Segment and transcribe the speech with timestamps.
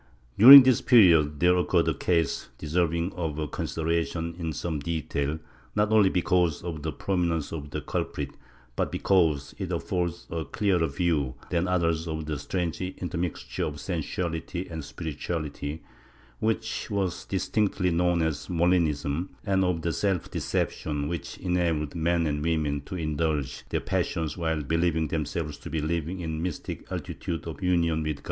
[0.01, 0.03] ^
[0.35, 5.37] During this period there occurred a case deserving of consider ation in some detail,
[5.75, 8.31] not only because of the prominence of the culprit
[8.75, 14.67] but because it affords a clearer view than others of the strange intermixture of sensuality
[14.71, 15.83] and spirituality,
[16.39, 22.41] which was distinctly known as Molinism, and of the self deception which enabled men and
[22.41, 27.45] women to indulge their passions while believing themselves to be living in the mystic altitude
[27.45, 28.19] of Union with God.